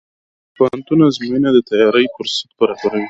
[0.49, 2.99] د پوهنتون ازموینې د تیاری فرصت برابروي.